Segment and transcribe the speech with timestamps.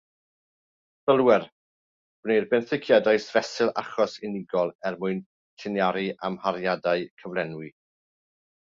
[1.09, 1.45] Sylwer:
[2.27, 7.75] gwneir benthyciadau fesul achos unigol er mwyn lliniaru amhariadau cyflenwi.